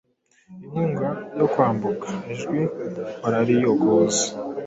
inkunga 0.63 1.09
yo 1.39 1.45
kwambuka, 1.51 2.07
Ijwi 2.33 2.59
barariyogoza; 3.21 4.25